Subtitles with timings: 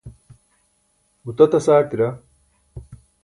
[1.25, 2.07] gutatas aartira